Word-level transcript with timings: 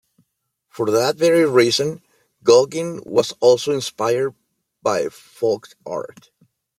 For 0.67 0.89
that 0.89 1.17
very 1.17 1.47
reason, 1.47 2.01
Gauguin 2.43 3.03
was 3.05 3.33
also 3.39 3.71
inspired 3.71 4.33
by 4.81 5.09
folk 5.09 5.75
art. 5.85 6.31